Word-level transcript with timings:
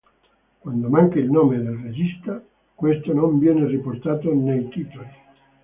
Quando 0.61 0.89
manca 0.89 1.19
il 1.19 1.29
nome 1.29 1.61
del 1.61 1.75
regista, 1.77 2.43
questo 2.73 3.13
non 3.13 3.37
viene 3.37 3.67
riportato 3.67 4.33
nei 4.33 4.67
titoli. 4.69 5.09